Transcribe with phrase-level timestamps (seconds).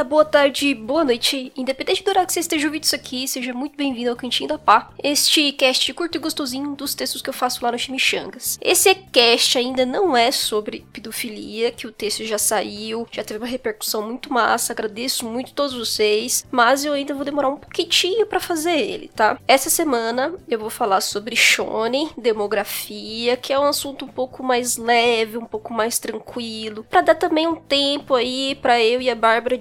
[0.00, 1.52] dia, boa tarde, boa noite.
[1.56, 4.58] Independente do horário que você esteja ouvindo isso aqui, seja muito bem-vindo ao Cantinho da
[4.58, 4.90] Pá.
[5.02, 8.58] Este cast curto e gostosinho dos textos que eu faço lá no Chimichangas.
[8.62, 13.46] Esse cast ainda não é sobre pedofilia, que o texto já saiu, já teve uma
[13.46, 18.40] repercussão muito massa, agradeço muito todos vocês, mas eu ainda vou demorar um pouquinho para
[18.40, 19.38] fazer ele, tá?
[19.46, 24.76] Essa semana eu vou falar sobre shonen, demografia, que é um assunto um pouco mais
[24.76, 29.14] leve, um pouco mais tranquilo, para dar também um tempo aí para eu e a
[29.14, 29.58] Bárbara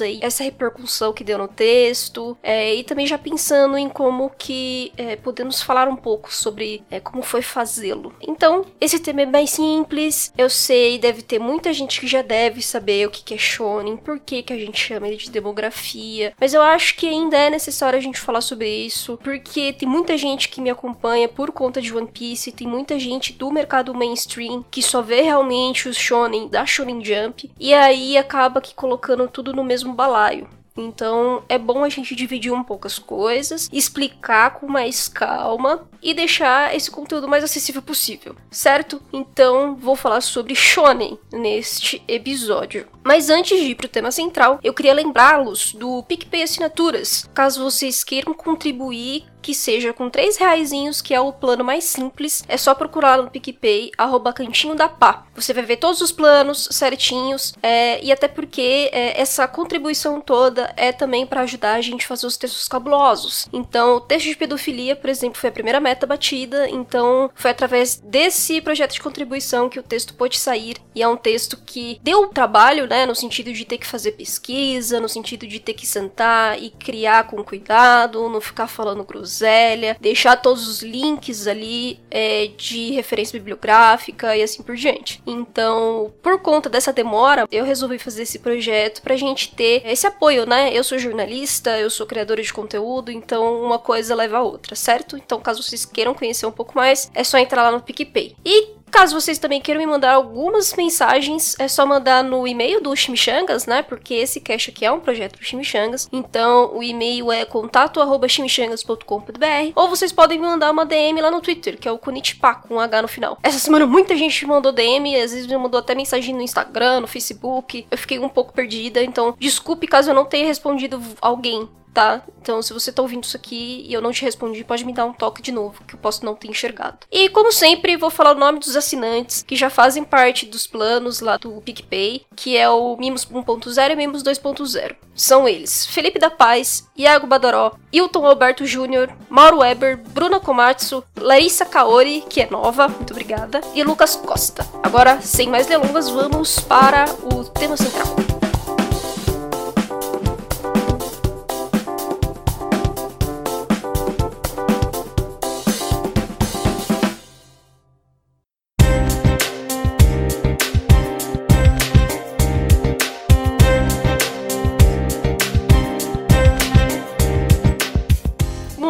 [0.00, 4.92] aí essa repercussão que deu no texto, é, e também já pensando em como que
[4.96, 8.14] é, podemos falar um pouco sobre é, como foi fazê-lo.
[8.20, 12.62] Então, esse tema é mais simples, eu sei, deve ter muita gente que já deve
[12.62, 16.54] saber o que é shonen, por que, que a gente chama ele de demografia, mas
[16.54, 20.48] eu acho que ainda é necessário a gente falar sobre isso, porque tem muita gente
[20.48, 24.82] que me acompanha por conta de One Piece, tem muita gente do mercado mainstream que
[24.82, 29.62] só vê realmente os shonen da Shonen Jump, e aí acaba que colocando tudo no
[29.62, 30.48] mesmo balaio.
[30.74, 36.14] Então é bom a gente dividir um pouco as coisas, explicar com mais calma e
[36.14, 39.00] deixar esse conteúdo mais acessível possível, certo?
[39.12, 42.86] Então vou falar sobre shonen neste episódio.
[43.02, 47.62] Mas antes de ir para o tema central, eu queria lembrá-los do PicPay Assinaturas, caso
[47.62, 52.42] vocês queiram contribuir que seja com três reaisinhos, que é o plano mais simples.
[52.48, 55.24] É só procurar no PicPay, arroba cantinho da pá.
[55.36, 60.74] Você vai ver todos os planos certinhos, é, e até porque é, essa contribuição toda
[60.76, 63.46] é também para ajudar a gente a fazer os textos cabulosos.
[63.52, 68.00] Então, o texto de pedofilia, por exemplo, foi a primeira meta batida, então foi através
[68.02, 72.26] desse projeto de contribuição que o texto pôde sair, e é um texto que deu
[72.26, 76.60] trabalho, né, no sentido de ter que fazer pesquisa, no sentido de ter que sentar
[76.60, 82.48] e criar com cuidado, não ficar falando groselha groselha, deixar todos os links ali é,
[82.56, 85.22] de referência bibliográfica e assim por diante.
[85.26, 90.46] Então, por conta dessa demora, eu resolvi fazer esse projeto pra gente ter esse apoio,
[90.46, 90.70] né?
[90.72, 95.16] Eu sou jornalista, eu sou criadora de conteúdo, então uma coisa leva a outra, certo?
[95.16, 98.36] Então, caso vocês queiram conhecer um pouco mais, é só entrar lá no PicPay.
[98.44, 102.96] E Caso vocês também queiram me mandar algumas mensagens, é só mandar no e-mail do
[102.96, 103.82] Chimichangas, né?
[103.82, 106.08] Porque esse cast aqui é um projeto do Chimichangas.
[106.12, 111.78] Então, o e-mail é contato@chimichangas.com.br ou vocês podem me mandar uma DM lá no Twitter,
[111.78, 113.38] que é o Kunitpa com um H no final.
[113.42, 117.00] Essa semana muita gente me mandou DM, às vezes me mandou até mensagem no Instagram,
[117.00, 117.86] no Facebook.
[117.90, 122.20] Eu fiquei um pouco perdida, então desculpe caso eu não tenha respondido alguém tá?
[122.42, 125.06] Então, se você tá ouvindo isso aqui e eu não te respondi, pode me dar
[125.06, 126.98] um toque de novo, que eu posso não ter enxergado.
[127.10, 131.20] E, como sempre, vou falar o nome dos assinantes que já fazem parte dos planos
[131.20, 134.94] lá do PicPay, que é o Mimos 1.0 e Mimos 2.0.
[135.14, 141.64] São eles: Felipe da Paz, Iago Badoró, Hilton Alberto Júnior, Mauro Weber, Bruna Komatsu, Larissa
[141.64, 144.66] Kaori, que é nova, muito obrigada, e Lucas Costa.
[144.82, 148.35] Agora, sem mais delongas, vamos para o tema central.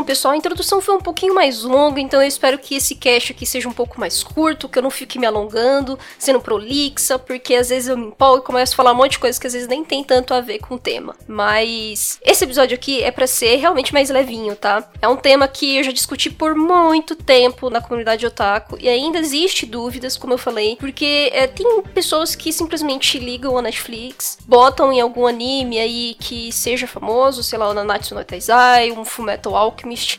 [0.07, 3.45] Pessoal, a introdução foi um pouquinho mais longa, então eu espero que esse cast aqui
[3.45, 7.69] seja um pouco mais curto, que eu não fique me alongando, sendo prolixa, porque às
[7.69, 9.67] vezes eu me empolgo e começo a falar um monte de coisa que às vezes
[9.67, 11.17] nem tem tanto a ver com o tema.
[11.27, 14.89] Mas esse episódio aqui é para ser realmente mais levinho, tá?
[15.03, 19.19] É um tema que eu já discuti por muito tempo na comunidade otaku e ainda
[19.19, 24.93] existe dúvidas, como eu falei, porque é, tem pessoas que simplesmente ligam a Netflix, botam
[24.93, 29.57] em algum anime aí que seja famoso, sei lá, o Nanatsu no Taizai, um Fullmetal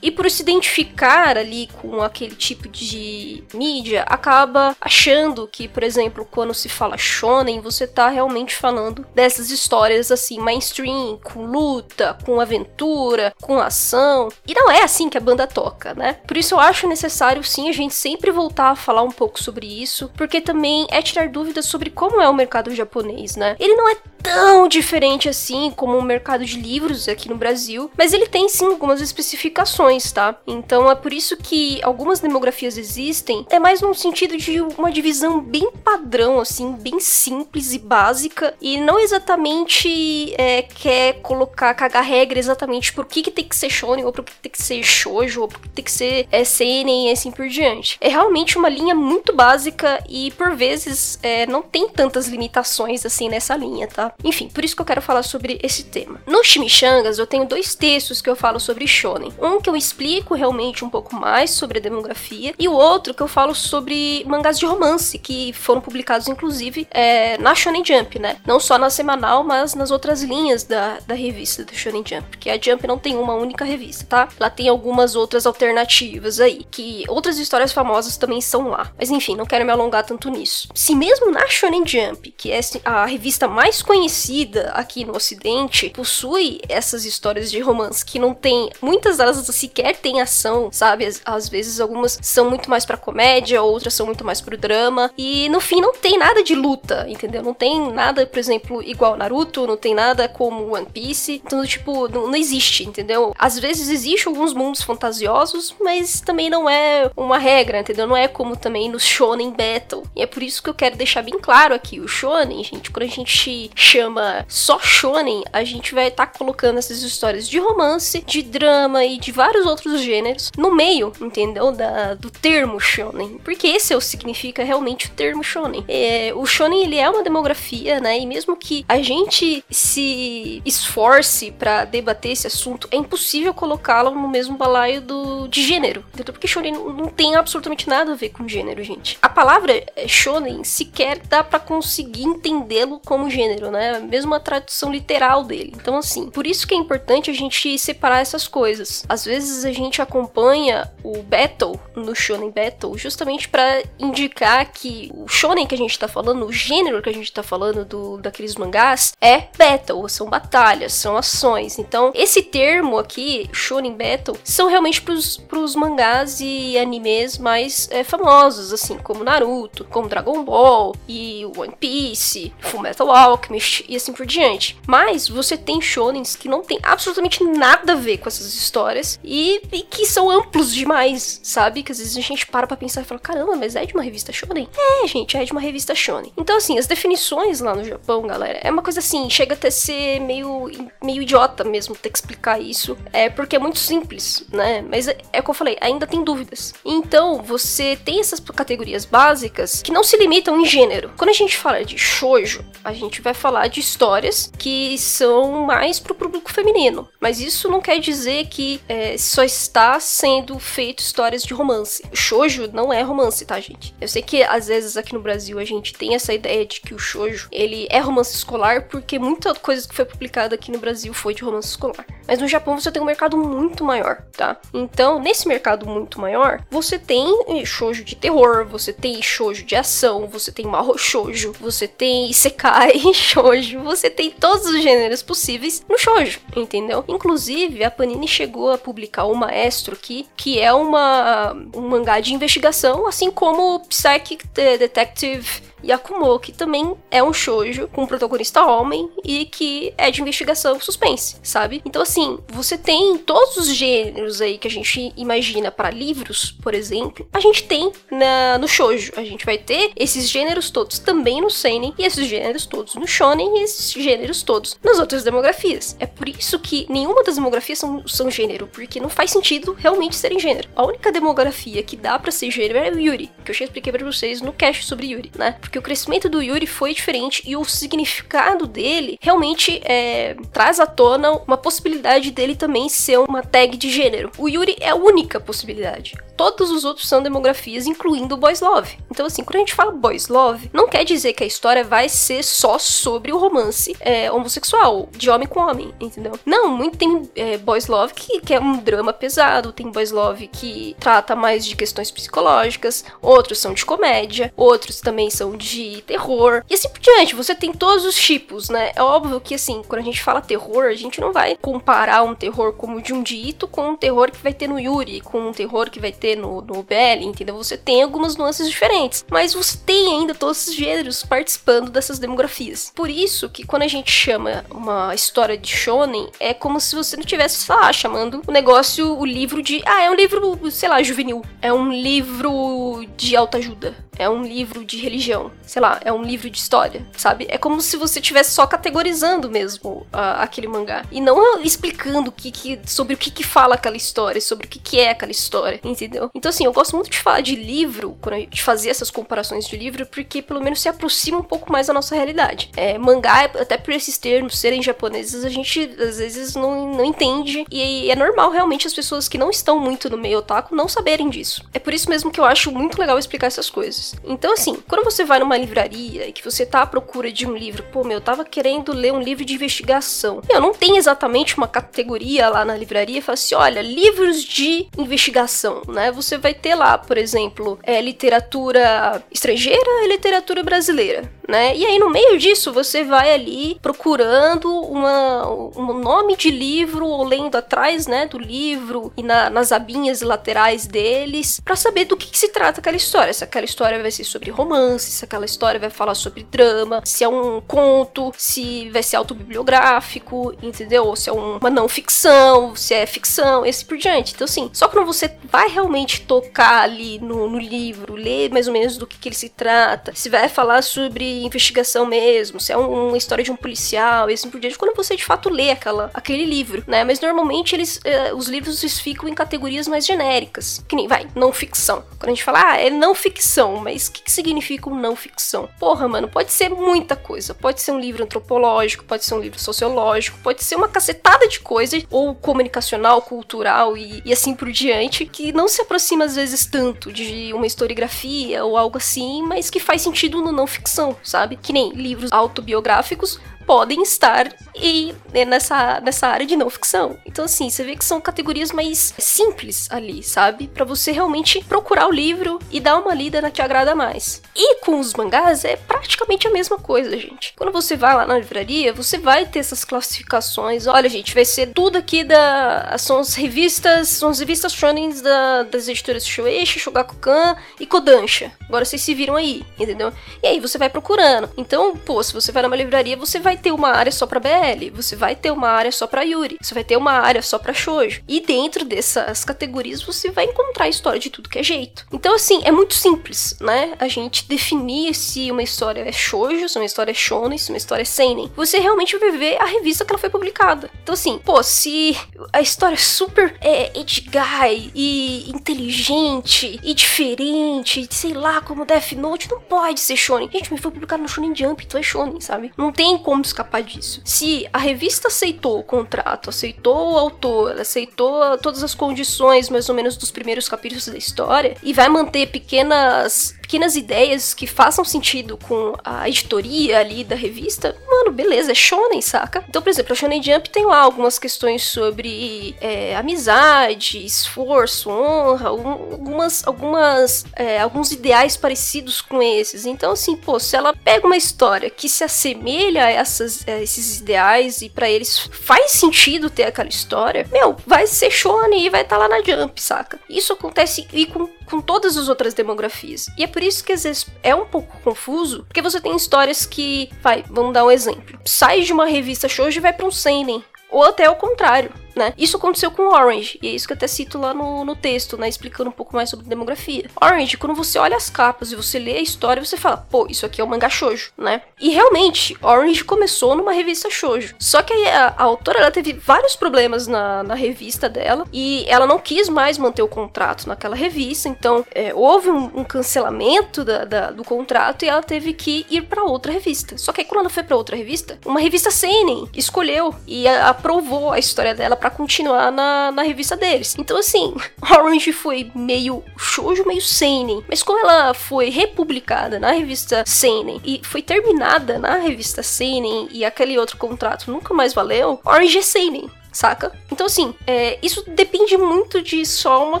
[0.02, 6.26] E por se identificar ali com aquele tipo de mídia, acaba achando que, por exemplo,
[6.30, 12.40] quando se fala shonen, você tá realmente falando dessas histórias assim, mainstream, com luta, com
[12.40, 14.28] aventura, com ação.
[14.46, 16.14] E não é assim que a banda toca, né?
[16.26, 19.66] Por isso eu acho necessário sim a gente sempre voltar a falar um pouco sobre
[19.66, 23.56] isso, porque também é tirar dúvidas sobre como é o mercado japonês, né?
[23.58, 28.12] Ele não é tão diferente assim como o mercado de livros aqui no Brasil, mas
[28.12, 29.65] ele tem sim algumas especificações,
[30.12, 30.36] tá?
[30.46, 35.40] Então é por isso que algumas demografias existem, é mais no sentido de uma divisão
[35.40, 42.38] bem padrão, assim, bem simples e básica, e não exatamente é, quer colocar, cagar regra
[42.38, 45.42] exatamente por que, que tem que ser shonen, ou por que tem que ser shoujo,
[45.42, 47.96] ou por que tem que ser é, seinen e assim por diante.
[48.00, 53.28] É realmente uma linha muito básica e por vezes é, não tem tantas limitações assim
[53.28, 54.12] nessa linha, tá?
[54.24, 56.20] Enfim, por isso que eu quero falar sobre esse tema.
[56.26, 59.32] No Chimichangas eu tenho dois textos que eu falo sobre shonen.
[59.40, 63.22] Um que eu explico realmente um pouco mais sobre a demografia e o outro que
[63.22, 68.36] eu falo sobre mangás de romance que foram publicados inclusive é, na Shonen Jump, né?
[68.46, 72.50] Não só na semanal, mas nas outras linhas da, da revista do Shonen Jump, porque
[72.50, 74.28] a Jump não tem uma única revista, tá?
[74.38, 78.92] Ela tem algumas outras alternativas aí, que outras histórias famosas também são lá.
[78.98, 80.68] Mas enfim, não quero me alongar tanto nisso.
[80.74, 86.60] Se mesmo na Shonen Jump, que é a revista mais conhecida aqui no ocidente, possui
[86.68, 91.06] essas histórias de romance que não tem, muitas delas sequer têm ação, sabe?
[91.06, 95.10] Às, às vezes algumas são muito mais para comédia, outras são muito mais pro drama,
[95.16, 97.42] e no fim não tem nada de luta, entendeu?
[97.42, 102.08] Não tem nada, por exemplo, igual Naruto, não tem nada como One Piece, então tipo,
[102.08, 103.34] não, não existe, entendeu?
[103.38, 108.06] Às vezes existe alguns mundos fantasiosos, mas também não é uma regra, entendeu?
[108.06, 110.04] Não é como também no Shonen Battle.
[110.14, 113.04] E é por isso que eu quero deixar bem claro aqui, o Shonen, gente, quando
[113.04, 118.22] a gente chama só Shonen, a gente vai estar tá colocando essas histórias de romance,
[118.26, 121.70] de drama e de vários outros gêneros no meio, entendeu?
[121.70, 123.38] Da, do termo Shonen.
[123.44, 125.84] Porque esse é o significa realmente o termo Shonen.
[125.86, 128.18] É, o Shonen, ele é uma demografia, né?
[128.18, 134.28] E mesmo que a gente se esforce para debater esse assunto, é impossível colocá-lo no
[134.28, 136.32] mesmo balaio do, de gênero, entendeu?
[136.32, 139.18] Porque Shonen não tem absolutamente nada a ver com gênero, gente.
[139.20, 143.98] A palavra Shonen sequer dá para conseguir entendê-lo como gênero, né?
[143.98, 145.74] Mesmo a tradução literal dele.
[145.76, 149.04] Então, assim, por isso que é importante a gente separar essas coisas.
[149.08, 155.28] Às vezes a gente acompanha o Battle no Shonen Battle justamente para indicar que o
[155.28, 158.56] Shonen que a gente tá falando, o gênero que a gente tá falando do, daqueles
[158.56, 161.78] mangás, é Battle, são batalhas, são ações.
[161.78, 168.04] Então, esse termo aqui, Shonen Battle, são realmente pros, pros mangás e animes mais é,
[168.04, 174.26] famosos, assim, como Naruto, como Dragon Ball e One Piece, Fullmetal Alchemist e assim por
[174.26, 174.78] diante.
[174.86, 179.60] Mas você tem shonens que não tem absolutamente nada a ver com essas histórias e,
[179.72, 181.82] e que são amplos demais, sabe?
[181.82, 184.02] Que às vezes a gente para pra pensar e fala, caramba, mas é de uma
[184.02, 184.68] revista shonen?
[184.76, 186.32] É, gente, é de uma revista shonen.
[186.36, 190.20] Então, assim, as definições lá no Japão, galera, é uma coisa assim, chega até ser
[190.20, 190.70] meio,
[191.02, 194.82] meio idiota mesmo ter que explicar isso, é porque é muito simples, né?
[194.88, 196.74] Mas é, é o que eu falei, ainda tem dúvidas.
[196.84, 201.10] Então, você tem essas categorias básicas que não se limitam em gênero.
[201.16, 205.98] Quando a gente fala de shoujo, a gente vai falar de histórias que são mais
[205.98, 207.08] pro público feminino.
[207.20, 212.02] Mas isso não quer dizer que é, só está sendo feito histórias de romance.
[212.12, 213.94] O shoujo não é romance, tá, gente?
[214.00, 216.94] Eu sei que às vezes aqui no Brasil a gente tem essa ideia de que
[216.94, 221.12] o shoujo ele é romance escolar porque muita coisa que foi publicada aqui no Brasil
[221.14, 222.06] foi de romance escolar.
[222.26, 224.56] Mas no Japão você tem um mercado muito maior, tá?
[224.74, 230.26] Então, nesse mercado muito maior, você tem shoujo de terror, você tem shoujo de ação,
[230.26, 235.98] você tem marro shoujo, você tem isekai shoujo, você tem todos os gêneros possíveis no
[235.98, 237.04] shoujo, entendeu?
[237.08, 242.34] Inclusive, a Panini chegou a publicar o Maestro aqui, que é uma um mangá de
[242.34, 249.08] investigação, assim como Psychic Detective Yakumo, que também é um shoujo com um protagonista homem
[249.24, 251.82] e que é de investigação suspense, sabe?
[251.84, 256.74] Então assim, você tem todos os gêneros aí que a gente imagina para livros, por
[256.74, 259.12] exemplo, a gente tem na, no shoujo.
[259.16, 263.06] A gente vai ter esses gêneros todos também no seinen e esses gêneros todos no
[263.06, 265.96] shonen e esses gêneros todos nas outras demografias.
[265.98, 270.16] É por isso que nenhuma das demografias são, são gênero, porque não faz sentido realmente
[270.16, 270.68] serem gênero.
[270.74, 273.92] A única demografia que dá para ser gênero é o Yuri, que eu já expliquei
[273.92, 275.56] para vocês no cast sobre Yuri, né?
[275.60, 280.86] Porque o crescimento do Yuri foi diferente e o significado dele realmente é, traz à
[280.86, 284.30] tona uma possibilidade dele também ser uma tag de gênero.
[284.38, 286.14] O Yuri é a única possibilidade.
[286.36, 288.98] Todos os outros são demografias, incluindo o Boys Love.
[289.10, 292.10] Então, assim, quando a gente fala Boys Love, não quer dizer que a história vai
[292.10, 296.38] ser só sobre o romance é, homossexual, de homem com homem, entendeu?
[296.44, 300.48] Não, muito tem é, Boys Love que, que é um drama pesado, tem Boys Love
[300.48, 306.62] que trata mais de questões psicológicas, outros são de comédia, outros também são de terror,
[306.68, 307.34] e assim por diante.
[307.34, 308.92] Você tem todos os tipos, né?
[308.94, 312.34] É óbvio que, assim, quando a gente fala terror, a gente não vai comparar um
[312.34, 315.48] terror como o de um Dito com um terror que vai ter no Yuri, com
[315.48, 317.56] um terror que vai ter no, no BL, entendeu?
[317.56, 322.92] Você tem algumas nuances diferentes, mas você tem ainda todos esses gêneros participando dessas demografias.
[322.94, 327.16] Por isso que quando a gente chama uma história de shonen, é como se você
[327.16, 330.88] não tivesse, sei lá, chamando o negócio, o livro de, ah, é um livro, sei
[330.88, 331.42] lá, juvenil.
[331.60, 334.05] É um livro de autoajuda.
[334.18, 337.46] É um livro de religião, sei lá, é um livro de história, sabe?
[337.48, 342.50] É como se você estivesse só categorizando mesmo uh, aquele mangá e não explicando que,
[342.50, 345.80] que sobre o que, que fala aquela história, sobre o que, que é aquela história,
[345.84, 346.30] entendeu?
[346.34, 348.16] Então, assim, eu gosto muito de falar de livro,
[348.56, 351.92] gente fazer essas comparações de livro, porque pelo menos se aproxima um pouco mais da
[351.92, 352.70] nossa realidade.
[352.76, 357.64] É, mangá, até por esses termos serem japoneses, a gente às vezes não, não entende
[357.70, 361.28] e é normal realmente as pessoas que não estão muito no meio otaku não saberem
[361.28, 361.64] disso.
[361.72, 364.05] É por isso mesmo que eu acho muito legal explicar essas coisas.
[364.24, 367.56] Então, assim, quando você vai numa livraria e que você tá à procura de um
[367.56, 370.42] livro, pô, meu, eu tava querendo ler um livro de investigação.
[370.48, 375.82] Meu, não tem exatamente uma categoria lá na livraria, fala assim, olha, livros de investigação,
[375.88, 376.10] né?
[376.12, 381.76] Você vai ter lá, por exemplo, é, literatura estrangeira e literatura brasileira né?
[381.76, 387.24] E aí no meio disso você vai ali procurando uma, um nome de livro ou
[387.24, 392.30] lendo atrás, né, do livro e na, nas abinhas laterais deles para saber do que,
[392.30, 393.32] que, se trata aquela história.
[393.32, 397.24] Se aquela história vai ser sobre romance, se aquela história vai falar sobre drama, se
[397.24, 401.14] é um conto, se vai ser autobibliográfico, entendeu?
[401.16, 404.34] Se é uma não ficção, se é ficção, esse por diante.
[404.34, 408.72] Então assim, só quando você vai realmente tocar ali no, no livro, ler mais ou
[408.72, 412.76] menos do que, que ele se trata, se vai falar sobre investigação mesmo, se é
[412.78, 415.70] um, uma história de um policial e assim por diante, quando você de fato lê
[415.70, 417.04] aquela, aquele livro, né?
[417.04, 421.26] Mas normalmente eles, uh, os livros eles ficam em categorias mais genéricas, que nem, vai,
[421.34, 422.04] não ficção.
[422.18, 425.14] Quando a gente fala, ah, é não ficção, mas o que, que significa um não
[425.14, 425.68] ficção?
[425.78, 427.54] Porra, mano, pode ser muita coisa.
[427.54, 431.60] Pode ser um livro antropológico, pode ser um livro sociológico, pode ser uma cacetada de
[431.60, 436.66] coisas, ou comunicacional, cultural e, e assim por diante, que não se aproxima às vezes
[436.66, 441.56] tanto de uma historiografia ou algo assim, mas que faz sentido no não ficção, sabe?
[441.56, 447.18] Que nem livros autobiográficos podem estar e, né, nessa, nessa área de não ficção.
[447.26, 450.66] Então, assim, você vê que são categorias mais simples ali, sabe?
[450.76, 454.42] para você realmente procurar o livro e dar uma lida na que agrada mais.
[454.54, 457.54] E com os mangás é praticamente a mesma coisa, gente.
[457.56, 460.86] Quando você vai lá na livraria, você vai ter essas classificações.
[460.86, 462.94] Olha, gente, vai ser tudo aqui da.
[462.98, 464.08] São as revistas.
[464.08, 468.52] São as revistas shonen da, das editoras Shueisha, Shogakukan e Kodansha.
[468.68, 470.12] Agora vocês se viram aí, entendeu?
[470.42, 471.48] E aí você vai procurando.
[471.56, 474.90] Então, pô, se você vai numa livraria, você vai ter uma área só para BL,
[474.94, 477.74] você vai ter uma área só para Yuri, você vai ter uma área só para
[477.74, 478.22] shoujo.
[478.28, 482.06] E dentro dessas categorias você vai encontrar história de tudo que é jeito.
[482.12, 483.94] Então assim, é muito simples, né?
[483.98, 487.78] A gente definir se uma história é shoujo, se uma história é shonen, se uma
[487.78, 488.50] história é seinen.
[488.56, 490.90] Você realmente vai ver a revista que ela foi publicada.
[491.02, 492.16] Então assim, pô, se
[492.52, 499.50] a história é super é, edguy e inteligente e diferente, sei lá, como Death Note,
[499.50, 500.48] não pode ser shonen.
[500.50, 502.72] Gente, mas foi publicado no Shonen Jump, então é shonen, sabe?
[502.76, 504.20] Não tem como escapar disso.
[504.24, 509.94] Se a revista aceitou o contrato, aceitou o autor, aceitou todas as condições mais ou
[509.94, 515.56] menos dos primeiros capítulos da história e vai manter pequenas pequenas ideias que façam sentido
[515.56, 519.64] com a editoria ali da revista, mano, beleza, é shonen, saca?
[519.68, 525.68] Então, por exemplo, a Shonen Jump tem lá algumas questões sobre é, amizade, esforço, honra,
[525.68, 529.84] algumas, algumas, é, alguns ideais parecidos com esses.
[529.84, 534.20] Então, assim, pô, se ela pega uma história que se assemelha a, essas, a esses
[534.20, 539.02] ideais e para eles faz sentido ter aquela história, meu, vai ser shonen e vai
[539.02, 540.20] estar tá lá na Jump, saca?
[540.30, 543.26] Isso acontece e com com todas as outras demografias.
[543.36, 546.64] E é por isso que às vezes é um pouco confuso, porque você tem histórias
[546.64, 548.38] que, vai, vamos dar um exemplo.
[548.44, 552.32] Sai de uma revista shoujo e vai para um seinen, ou até o contrário né?
[552.36, 555.36] Isso aconteceu com Orange, e é isso que eu até cito lá no, no texto,
[555.36, 555.48] né?
[555.48, 557.10] Explicando um pouco mais sobre demografia.
[557.20, 560.46] Orange, quando você olha as capas e você lê a história, você fala, pô, isso
[560.46, 561.62] aqui é um mangá shoujo, né?
[561.80, 564.54] E realmente, Orange começou numa revista shoujo.
[564.58, 569.06] Só que a, a autora, ela teve vários problemas na, na revista dela, e ela
[569.06, 574.04] não quis mais manter o contrato naquela revista, então é, houve um, um cancelamento da,
[574.04, 576.96] da, do contrato e ela teve que ir para outra revista.
[576.96, 580.68] Só que aí quando ela foi para outra revista, uma revista Seinen escolheu e a,
[580.68, 583.96] aprovou a história dela para continuar na, na revista deles.
[583.98, 584.54] Então, assim,
[584.90, 587.64] Orange foi meio shoujo, meio seinen.
[587.68, 593.44] Mas como ela foi republicada na revista Seinen e foi terminada na revista Seinen e
[593.44, 596.90] aquele outro contrato nunca mais valeu, Orange é seinen saca?
[597.12, 600.00] Então, assim, é, isso depende muito de só uma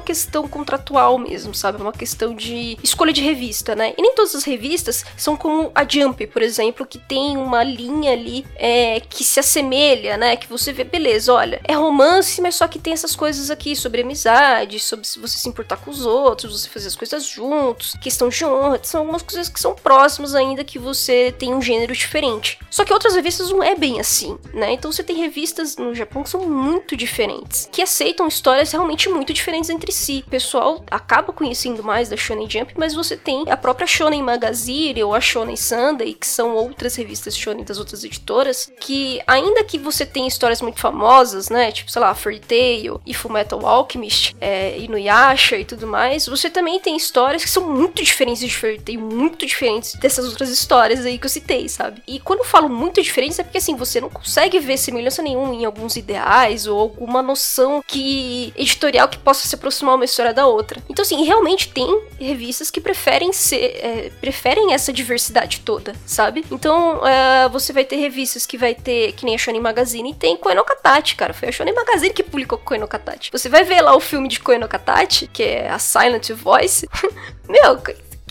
[0.00, 1.80] questão contratual mesmo, sabe?
[1.80, 3.92] Uma questão de escolha de revista, né?
[3.96, 8.12] E nem todas as revistas são como a Jump, por exemplo, que tem uma linha
[8.12, 10.34] ali é, que se assemelha, né?
[10.36, 14.00] Que você vê, beleza, olha, é romance, mas só que tem essas coisas aqui sobre
[14.00, 18.44] amizade, sobre você se importar com os outros, você fazer as coisas juntos, questão de
[18.44, 22.58] honra, são algumas coisas que são próximas ainda que você tem um gênero diferente.
[22.70, 24.72] Só que outras revistas não é bem assim, né?
[24.72, 29.32] Então você tem revistas no Japão que são muito diferentes, que aceitam histórias realmente muito
[29.32, 30.24] diferentes entre si.
[30.26, 35.02] O pessoal acaba conhecendo mais da Shonen Jump, mas você tem a própria Shonen Magazine
[35.02, 39.78] ou a Shonen Sunday, que são outras revistas Shonen das outras editoras, que ainda que
[39.78, 44.78] você tenha histórias muito famosas, né, tipo, sei lá, Fairy Tail e Fullmetal Alchemist, é,
[44.78, 49.00] Inuyasha e tudo mais, você também tem histórias que são muito diferentes de Fairy Tail,
[49.00, 52.02] muito diferentes dessas outras histórias aí que eu citei, sabe?
[52.06, 55.54] E quando eu falo muito diferentes é porque assim, você não consegue ver semelhança nenhuma
[55.54, 56.35] em alguns ideais
[56.66, 60.82] ou alguma noção que editorial que possa se aproximar uma história da outra.
[60.88, 66.44] Então assim, realmente tem revistas que preferem ser, é, preferem essa diversidade toda, sabe?
[66.50, 70.36] Então é, você vai ter revistas que vai ter, que nem a Shonen Magazine, tem
[70.36, 71.32] Koe no Katachi, cara.
[71.32, 73.30] Foi a Shonen Magazine que publicou Koe no Katachi.
[73.32, 76.88] Você vai ver lá o filme de Koe no Katachi, que é a Silent Voice.
[77.48, 77.78] Meu,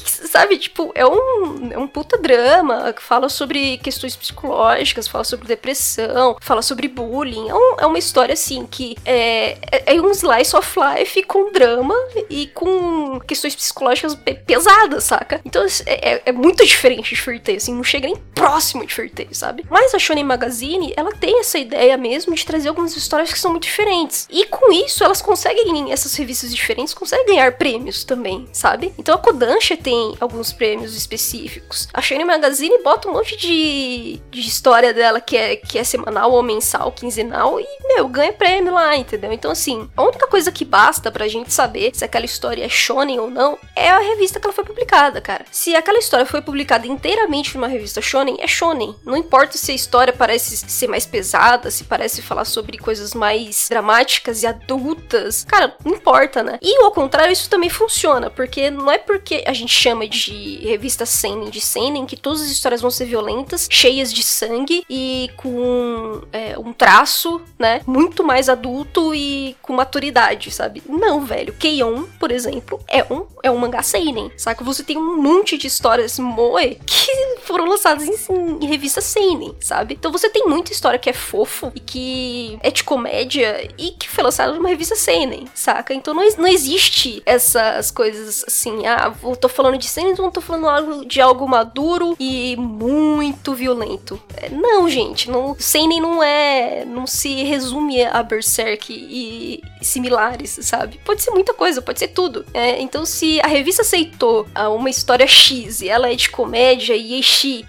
[0.04, 5.48] sabe, tipo, é um, é um puta drama que fala sobre questões psicológicas, fala sobre
[5.48, 7.50] depressão, fala sobre bullying.
[7.50, 11.52] É, um, é uma história, assim, que é, é, é, um slice of life com
[11.52, 11.96] drama
[12.30, 15.40] e com questões psicológicas pesadas, saca?
[15.46, 19.12] Então é, é, é muito diferente de Fairy assim, não chega nem próximo de Fairy
[19.32, 19.66] sabe?
[19.70, 23.52] Mas a Shonen Magazine, ela tem essa ideia mesmo de trazer algumas histórias que são
[23.52, 24.28] muito diferentes.
[24.30, 28.94] E com isso, elas conseguem, essas revistas diferentes, conseguem ganhar prêmios também, sabe?
[28.98, 31.88] Então a Kodansha tem alguns prêmios específicos.
[31.94, 36.32] A Shane Magazine bota um monte de, de história dela que é, que é semanal
[36.32, 39.32] ou mensal, quinzenal, e, meu, ganha prêmio lá, entendeu?
[39.32, 43.20] Então, assim, a única coisa que basta pra gente saber se aquela história é shonen
[43.20, 45.46] ou não é a revista que ela foi publicada, cara.
[45.52, 48.96] Se aquela história foi publicada inteiramente numa revista shonen, é shonen.
[49.06, 53.68] Não importa se a história parece ser mais pesada, se parece falar sobre coisas mais
[53.70, 55.46] dramáticas e adultas.
[55.48, 56.58] Cara, não importa, né?
[56.60, 61.06] E ao contrário, isso também funciona, porque não é porque a gente chama de revista
[61.06, 66.22] seinen de seinen que todas as histórias vão ser violentas, cheias de sangue e com
[66.32, 70.82] é, um traço, né, muito mais adulto e com maturidade, sabe?
[70.88, 71.54] Não, velho.
[71.54, 74.64] Keion, por exemplo, é um, é um mangá seinen, saca?
[74.64, 77.12] Você tem um monte de histórias moe que
[77.46, 79.96] foram lançadas em, em revista seinen, sabe?
[79.96, 84.10] Então você tem muita história que é fofo e que é de comédia e que
[84.10, 85.94] foi lançada numa revista seinen, saca?
[85.94, 90.42] Então não, não existe essas coisas assim, ah, eu tô falando de cenas ou tô
[90.42, 94.22] falando de algo maduro e muito violento?
[94.36, 96.84] É, não, gente, não, Seinen não é.
[96.86, 101.00] não se resume a Berserk e, e similares, sabe?
[101.06, 102.46] Pode ser muita coisa, pode ser tudo.
[102.54, 106.96] É, então, se a revista aceitou ah, uma história X e ela é de comédia
[106.96, 107.20] e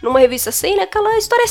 [0.02, 1.46] Numa revista Seinen, aquela história é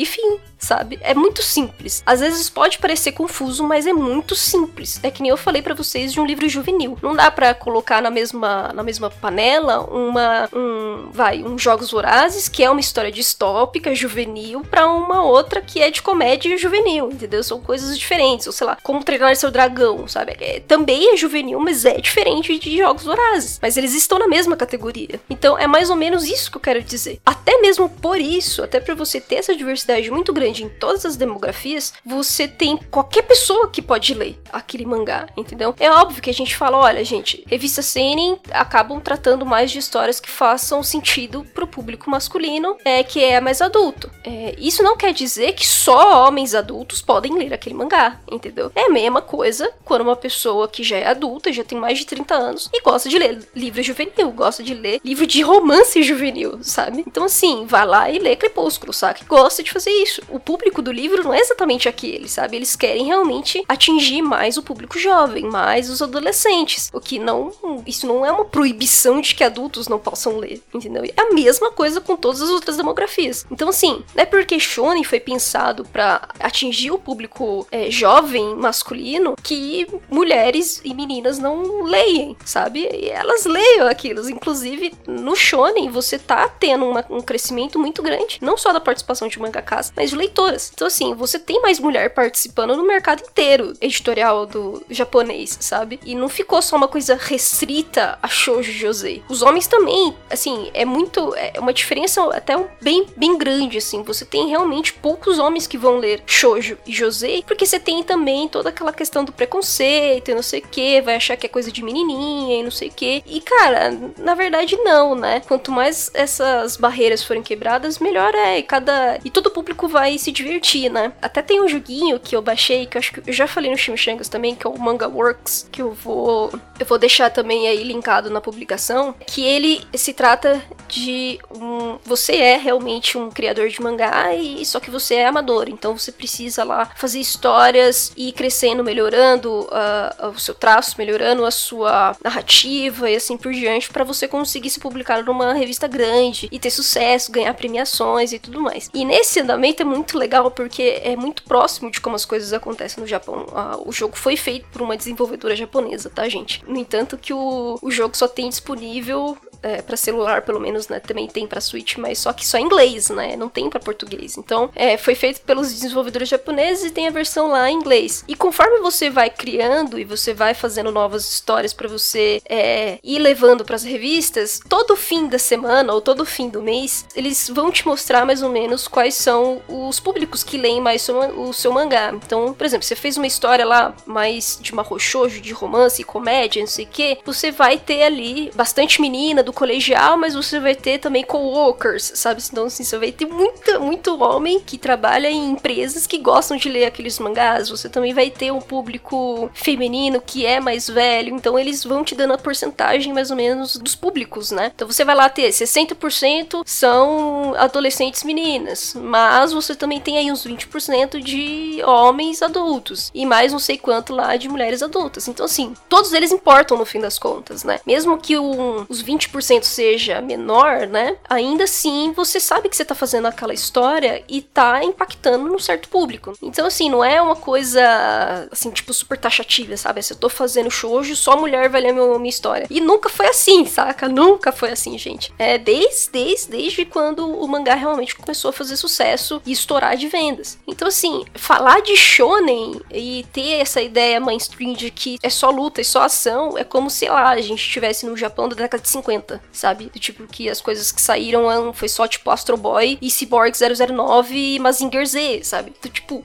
[0.00, 0.98] enfim, sabe?
[1.02, 2.02] É muito simples.
[2.04, 4.98] Às vezes pode parecer confuso, mas é muito simples.
[5.02, 6.98] É que nem eu falei para vocês de um livro juvenil.
[7.00, 12.48] Não dá para colocar na mesma, na mesma panela uma um, vai, um Jogos Vorazes,
[12.48, 17.42] que é uma história distópica, juvenil, para uma outra que é de comédia juvenil, entendeu?
[17.42, 18.46] São coisas diferentes.
[18.46, 20.36] Ou sei lá, como treinar seu dragão, sabe?
[20.40, 23.58] É, também é juvenil, mas é diferente de Jogos Vorazes.
[23.62, 25.20] Mas eles estão na mesma categoria.
[25.30, 27.20] Então é mais ou menos isso que eu quero dizer.
[27.24, 31.04] Até mesmo por isso, até para você ter essa diversidade muito grande grande em todas
[31.04, 35.74] as demografias, você tem qualquer pessoa que pode ler aquele mangá, entendeu?
[35.78, 40.20] É óbvio que a gente fala, olha, gente, revistas seinen acabam tratando mais de histórias
[40.20, 44.10] que façam sentido pro público masculino, é que é mais adulto.
[44.24, 48.72] É, isso não quer dizer que só homens adultos podem ler aquele mangá, entendeu?
[48.74, 52.06] É a mesma coisa quando uma pessoa que já é adulta, já tem mais de
[52.06, 56.58] 30 anos e gosta de ler livro juvenil, gosta de ler livro de romance juvenil,
[56.62, 57.04] sabe?
[57.06, 59.20] Então assim, vai lá e lê Crepúsculo, sabe?
[59.26, 60.22] Gosta de fazer isso.
[60.28, 62.56] O o público do livro não é exatamente aquele, sabe?
[62.56, 66.88] Eles querem realmente atingir mais o público jovem, mais os adolescentes.
[66.92, 67.52] O que não.
[67.84, 71.02] Isso não é uma proibição de que adultos não possam ler, entendeu?
[71.04, 73.44] É a mesma coisa com todas as outras demografias.
[73.50, 79.34] Então, assim, não é porque Shonen foi pensado para atingir o público é, jovem masculino
[79.42, 82.88] que mulheres e meninas não leem, sabe?
[82.92, 84.28] E elas leiam aquilo.
[84.30, 89.26] Inclusive, no Shonen, você tá tendo uma, um crescimento muito grande, não só da participação
[89.26, 90.70] de mangakas, mas de leitoras.
[90.72, 95.98] Então, assim, você tem mais mulher participando no mercado inteiro editorial do japonês, sabe?
[96.04, 99.22] E não ficou só uma coisa restrita a shoujo josei.
[99.28, 101.34] Os homens também, assim, é muito.
[101.34, 104.02] É uma diferença até bem, bem grande, assim.
[104.02, 108.48] Você tem realmente poucos homens que vão ler shoujo e josei, porque você tem também
[108.48, 111.72] toda aquela questão do preconceito e não sei o que, vai achar que é coisa
[111.72, 113.22] de menininha e não sei o que.
[113.26, 115.40] E, cara, na verdade, não, né?
[115.46, 118.58] Quanto mais essas barreiras forem quebradas, melhor é.
[118.58, 119.18] E cada.
[119.24, 121.12] E todo público vai se divertir, né?
[121.22, 123.78] Até tem um joguinho que eu baixei, que eu acho que eu já falei no
[123.78, 127.82] Chimichangas também, que é o Manga Works, que eu vou eu vou deixar também aí
[127.82, 131.96] linkado na publicação, que que ele se trata de um.
[132.04, 136.10] Você é realmente um criador de mangá e só que você é amador, então você
[136.10, 142.16] precisa lá fazer histórias e ir crescendo, melhorando uh, o seu traço, melhorando a sua
[142.24, 146.70] narrativa e assim por diante, para você conseguir se publicar numa revista grande e ter
[146.70, 148.90] sucesso, ganhar premiações e tudo mais.
[148.92, 153.00] E nesse andamento é muito legal porque é muito próximo de como as coisas acontecem
[153.00, 153.46] no Japão.
[153.84, 156.64] O jogo foi feito por uma desenvolvedora japonesa, tá, gente?
[156.66, 161.00] No entanto, que o, o jogo só tem disponível é, para celular, pelo menos, né?
[161.00, 163.36] Também tem para Switch, mas só que só em inglês, né?
[163.36, 164.36] Não tem para português.
[164.36, 168.24] Então, é, foi feito pelos desenvolvedores japoneses e tem a versão lá em inglês.
[168.28, 173.18] E conforme você vai criando e você vai fazendo novas histórias para você é, ir
[173.18, 177.70] levando para as revistas, todo fim da semana ou todo fim do mês, eles vão
[177.70, 182.12] te mostrar mais ou menos quais são os públicos que leem mais o seu mangá.
[182.14, 186.68] Então, por exemplo, você fez uma história lá mais de shoujo, de romance, comédia, não
[186.68, 190.98] sei o que, você vai ter ali bastante menina do colegial, mas você vai ter
[190.98, 192.42] também coworkers, sabe?
[192.52, 196.68] Então, assim, você vai ter muito, muito homem que trabalha em empresas que gostam de
[196.68, 197.70] ler aqueles mangás.
[197.70, 202.14] Você também vai ter um público feminino que é mais velho, então eles vão te
[202.14, 204.70] dando a porcentagem mais ou menos dos públicos, né?
[204.74, 210.46] Então você vai lá ter 60% são adolescentes meninas, mas você também tem aí uns
[210.46, 215.26] 20% de homens adultos e mais não sei quanto lá de mulheres adultas.
[215.26, 217.80] Então, assim, todos eles importam no fim das contas, né?
[217.86, 221.16] Mesmo que um, os 20% 20% seja menor, né?
[221.28, 225.88] Ainda assim, você sabe que você tá fazendo aquela história e tá impactando num certo
[225.88, 226.32] público.
[226.42, 230.02] Então, assim, não é uma coisa, assim, tipo, super taxativa, sabe?
[230.02, 232.66] Se eu tô fazendo shoujo, só mulher vai ler minha história.
[232.70, 234.08] E nunca foi assim, saca?
[234.08, 235.32] Nunca foi assim, gente.
[235.38, 240.08] É desde, desde, desde quando o mangá realmente começou a fazer sucesso e estourar de
[240.08, 240.58] vendas.
[240.66, 245.80] Então, assim, falar de shonen e ter essa ideia mainstream de que é só luta
[245.80, 248.88] e só ação, é como, sei lá, a gente estivesse no Japão da década de
[248.88, 249.90] 50 sabe?
[249.98, 254.58] Tipo, que as coisas que saíram foi só, tipo, Astro Boy e Cyborg 009 e
[254.58, 255.72] Mazinger Z, sabe?
[255.78, 256.24] Então, tipo,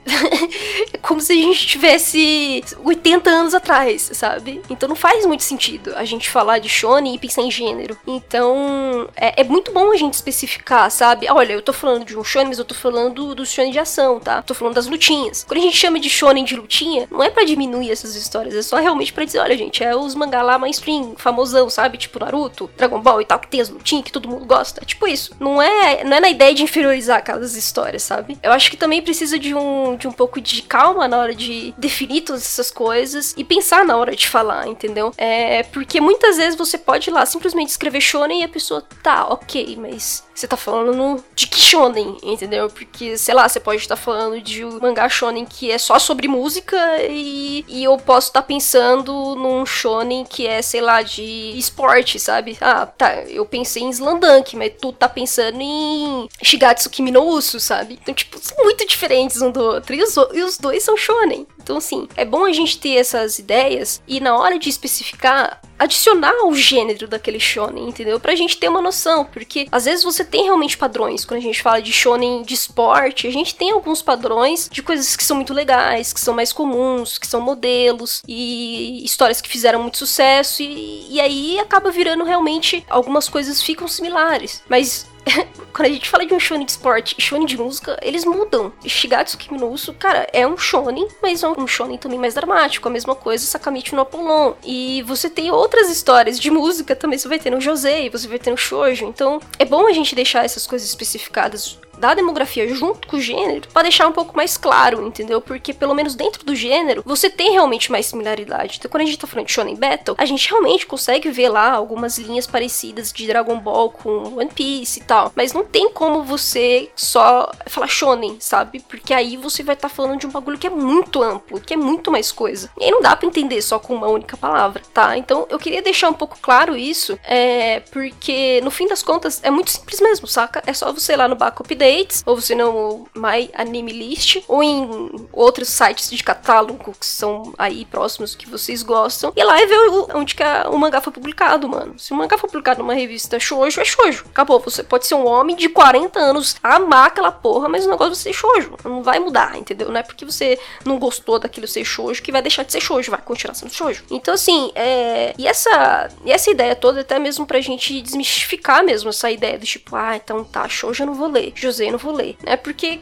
[0.92, 4.62] é como se a gente tivesse 80 anos atrás, sabe?
[4.70, 7.96] Então não faz muito sentido a gente falar de shonen e pensar em gênero.
[8.06, 11.26] Então, é, é muito bom a gente especificar, sabe?
[11.30, 14.20] Olha, eu tô falando de um shonen, mas eu tô falando do shonen de ação,
[14.20, 14.42] tá?
[14.42, 15.44] Tô falando das lutinhas.
[15.44, 18.62] Quando a gente chama de shonen de lutinha, não é para diminuir essas histórias, é
[18.62, 21.98] só realmente para dizer, olha, gente, é os mangá lá mainstream, famosão, sabe?
[21.98, 24.82] Tipo Naruto, Dragon Ball e tal, que tem as lutinhas que todo mundo gosta.
[24.82, 25.34] É tipo isso.
[25.38, 28.38] Não é, não é na ideia de inferiorizar aquelas histórias, sabe?
[28.42, 31.74] Eu acho que também precisa de um, de um pouco de calma na hora de
[31.78, 35.12] definir todas essas coisas e pensar na hora de falar, entendeu?
[35.16, 39.26] É porque muitas vezes você pode ir lá simplesmente escrever shonen e a pessoa tá,
[39.26, 42.68] ok, mas você tá falando de que shonen, entendeu?
[42.68, 46.26] Porque, sei lá, você pode estar falando de um mangá shonen que é só sobre
[46.26, 46.76] música
[47.08, 52.58] e, e eu posso estar pensando num shonen que é, sei lá, de esporte, sabe?
[52.60, 57.60] Ah, tá, eu pensei em Slandunk, mas tu tá pensando em Shigatsu Kimi no Uso,
[57.60, 57.98] sabe?
[58.00, 59.94] Então, tipo, são muito diferentes um do outro.
[59.94, 61.46] E os, e os dois são shonen.
[61.62, 66.46] Então, assim, é bom a gente ter essas ideias e na hora de especificar, adicionar
[66.46, 68.18] o gênero daquele shonen, entendeu?
[68.20, 71.24] Pra gente ter uma noção, porque às vezes você tem realmente padrões.
[71.24, 75.16] Quando a gente fala de shonen de esporte, a gente tem alguns padrões de coisas
[75.16, 79.82] que são muito legais, que são mais comuns, que são modelos e histórias que fizeram
[79.82, 84.62] muito sucesso e, e aí acaba virando realmente algumas coisas ficam similares.
[84.68, 85.06] Mas
[85.72, 88.72] quando a gente fala de um shonen de esporte e shonen de música, eles mudam.
[88.84, 92.88] Shigatsu Kimi no Uso, cara, é um shonen, mas é um shonen também mais dramático.
[92.88, 94.54] A mesma coisa Sakamichi no Apollon.
[94.64, 98.38] E você tem outras histórias de música também, você vai ter no Josei, você vai
[98.38, 99.06] ter no Shoujo.
[99.06, 103.68] Então, é bom a gente deixar essas coisas especificadas da demografia junto com o gênero
[103.72, 105.40] para deixar um pouco mais claro, entendeu?
[105.40, 108.76] Porque pelo menos dentro do gênero você tem realmente mais similaridade.
[108.78, 111.72] Então quando a gente tá falando de Shonen Battle, a gente realmente consegue ver lá
[111.72, 116.22] algumas linhas parecidas de Dragon Ball com One Piece e tal, mas não tem como
[116.22, 118.80] você só falar Shonen, sabe?
[118.80, 121.74] Porque aí você vai estar tá falando de um bagulho que é muito amplo, que
[121.74, 122.70] é muito mais coisa.
[122.78, 125.16] E aí não dá para entender só com uma única palavra, tá?
[125.16, 129.50] Então eu queria deixar um pouco claro isso, é porque no fim das contas é
[129.50, 130.62] muito simples mesmo, saca?
[130.66, 134.62] É só você ir lá no Backup Updates, ou você no My Anime List, ou
[134.62, 139.66] em outros sites de catálogo que são aí próximos que vocês gostam, e lá e
[139.66, 139.78] ver
[140.14, 141.98] onde que o mangá foi publicado, mano.
[141.98, 144.24] Se o mangá foi publicado numa revista shoujo, é shoujo.
[144.30, 148.14] Acabou, você pode ser um homem de 40 anos, amar aquela porra, mas o negócio
[148.14, 148.74] vai ser shoujo.
[148.84, 149.88] Não vai mudar, entendeu?
[149.88, 153.10] Não é porque você não gostou daquilo ser shoujo que vai deixar de ser shoujo,
[153.10, 154.04] vai continuar sendo shoujo.
[154.10, 155.34] Então, assim, é...
[155.36, 159.66] E essa, e essa ideia toda, até mesmo pra gente desmistificar mesmo essa ideia do
[159.66, 161.52] tipo, ah, então tá, shoujo eu não vou ler.
[161.74, 162.56] José, não vou ler, né?
[162.56, 163.00] Porque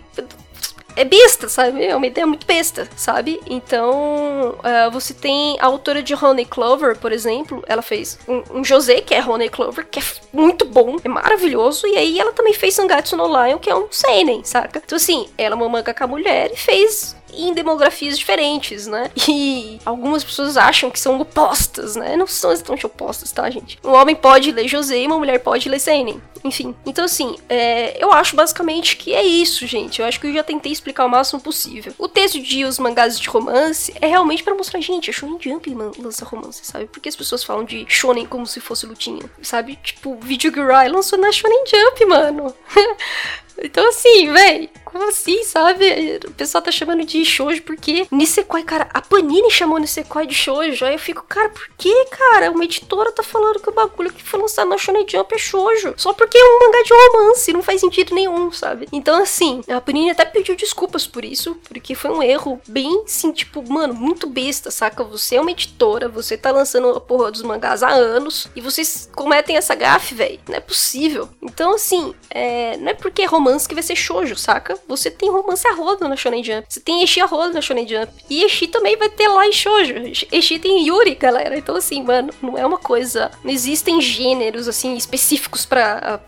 [0.96, 1.84] é besta, sabe?
[1.84, 3.40] É uma ideia muito besta, sabe?
[3.46, 8.64] Então, uh, você tem a autora de Honey Clover, por exemplo, ela fez um, um
[8.64, 12.52] José, que é Honey Clover, que é muito bom, é maravilhoso, e aí ela também
[12.52, 14.82] fez Sangatsu no Lion, que é um seinen, saca?
[14.84, 19.10] Então, assim, ela é uma a mulher e fez em demografias diferentes, né?
[19.32, 22.16] E algumas pessoas acham que são opostas, né?
[22.16, 23.78] Não são exatamente opostas, tá, gente?
[23.82, 26.20] Um homem pode ler José e uma mulher pode ler Seinen.
[26.44, 30.00] Enfim, então assim, é, eu acho basicamente que é isso, gente.
[30.00, 31.94] Eu acho que eu já tentei explicar o máximo possível.
[31.98, 35.72] O texto de os mangás de romance é realmente para mostrar, gente, a Shonen Jump
[35.98, 36.86] lança romance, sabe?
[36.86, 39.78] Porque as pessoas falam de Shonen como se fosse lutinha, sabe?
[39.82, 42.54] Tipo, Video Girl lançou na Shonen Jump, mano.
[43.58, 46.20] Então, assim, véi, como assim, sabe?
[46.26, 50.84] O pessoal tá chamando de shoujo porque Nisekoi, cara, a Panini chamou Nisekoi de shoujo.
[50.84, 52.50] Aí eu fico, cara, por que, cara?
[52.50, 55.94] Uma editora tá falando que o bagulho que foi lançado na Shonen Jump é shoujo.
[55.96, 58.88] Só porque é um mangá de romance, não faz sentido nenhum, sabe?
[58.92, 63.32] Então, assim, a Panini até pediu desculpas por isso, porque foi um erro bem, assim,
[63.32, 65.04] tipo, mano, muito besta, saca?
[65.04, 69.08] Você é uma editora, você tá lançando a porra dos mangás há anos e vocês
[69.14, 70.38] cometem essa gafe, velho.
[70.48, 71.28] Não é possível.
[71.40, 72.76] Então, assim, é...
[72.76, 74.78] não é porque é romance romance que vai ser shoujo, saca?
[74.86, 76.64] Você tem romance a roda na Shonen Jump.
[76.68, 78.12] Você tem Eshi a roda na Shonen Jump.
[78.30, 79.94] E Eshi também vai ter lá em shoujo.
[80.30, 81.58] Eshi tem Yuri, galera.
[81.58, 83.32] Então, assim, mano, não é uma coisa...
[83.42, 86.20] Não existem gêneros, assim, específicos pra,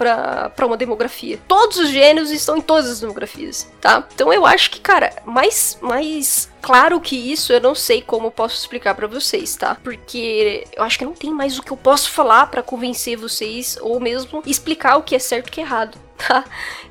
[0.67, 1.39] uma demografia.
[1.47, 4.07] Todos os gêneros estão em todas as demografias, tá?
[4.13, 8.57] Então eu acho que, cara, mais, mais claro que isso eu não sei como posso
[8.57, 9.77] explicar para vocês, tá?
[9.83, 13.79] Porque eu acho que não tem mais o que eu posso falar para convencer vocês
[13.81, 16.45] ou mesmo explicar o que é certo e o que é errado tá?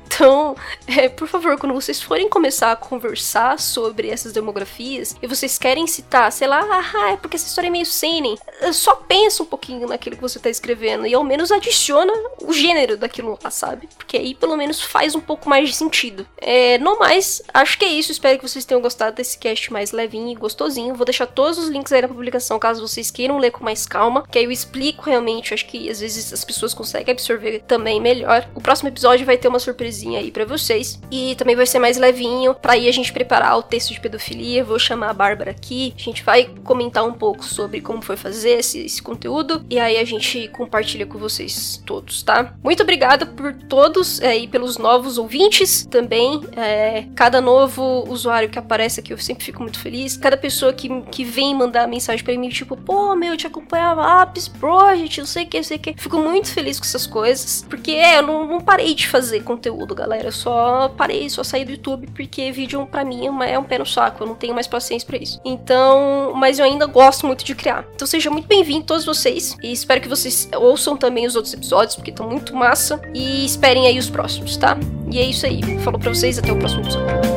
[0.06, 0.54] Então,
[0.86, 5.86] é, por favor, quando vocês forem começar a conversar sobre essas demografias e vocês querem
[5.86, 6.62] citar, sei lá,
[6.94, 8.36] ah, é porque essa história é meio seinen,
[8.72, 12.96] só pensa um pouquinho naquilo que você tá escrevendo e ao menos adiciona o gênero
[12.96, 13.88] daquilo lá, sabe?
[13.96, 16.26] Porque aí pelo menos faz um pouco mais de sentido.
[16.36, 18.12] É, no mais, acho que é isso.
[18.12, 20.94] Espero que vocês tenham gostado desse cast mais levinho e gostosinho.
[20.94, 24.24] Vou deixar todos os links aí na publicação caso vocês queiram ler com mais calma,
[24.30, 25.54] que aí eu explico realmente.
[25.54, 28.48] Acho que às vezes as pessoas conseguem absorver também melhor.
[28.54, 31.96] O próximo episódio vai ter uma surpresinha aí para vocês e também vai ser mais
[31.96, 34.64] levinho para aí a gente preparar o texto de pedofilia.
[34.64, 38.58] Vou chamar a Bárbara aqui, a gente vai comentar um pouco sobre como foi fazer
[38.58, 42.54] esse, esse conteúdo e aí a gente compartilha com vocês todos, tá?
[42.62, 46.40] Muito obrigada por todos é, e pelos novos ouvintes também.
[46.56, 50.16] É, cada novo usuário que aparece aqui eu sempre fico muito feliz.
[50.16, 54.22] Cada pessoa que, que vem mandar mensagem para mim, tipo, pô, meu, eu te acompanhava
[54.22, 55.94] Apps Project, não sei o que, não sei o que.
[55.96, 59.94] Fico muito feliz com essas coisas, porque é, eu não, não parei de fazer conteúdo,
[59.94, 60.28] galera.
[60.28, 63.86] Eu só parei, só saí do YouTube porque vídeo para mim é um pé no
[63.86, 65.40] saco, eu não tenho mais paciência para isso.
[65.44, 67.84] Então, mas eu ainda gosto muito de criar.
[67.94, 71.96] Então seja muito bem-vindo todos vocês e espero que vocês ouçam também os outros episódios
[71.96, 74.76] porque estão muito massa e esperem aí os próximos, tá?
[75.10, 75.62] E é isso aí.
[75.80, 77.33] Falou para vocês, até o próximo episódio.